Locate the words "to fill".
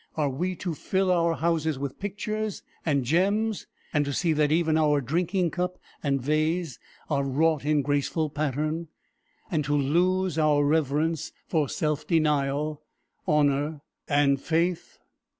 0.55-1.11